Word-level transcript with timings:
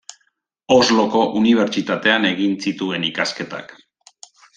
Osloko 0.75 1.19
Unibertsitatean 1.41 2.25
egin 2.31 2.55
zituen 2.67 3.07
ikasketak. 3.11 3.77